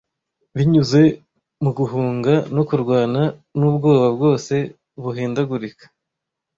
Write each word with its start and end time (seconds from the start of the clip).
Binyuze 0.55 1.01
mu 1.63 1.71
guhunga 1.77 2.33
no 2.55 2.63
kurwana 2.69 3.21
nubwoba 3.57 4.07
bwose 4.15 4.53
buhindagurika, 5.01 5.85